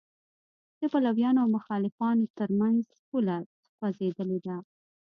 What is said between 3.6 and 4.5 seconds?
خوځېدلې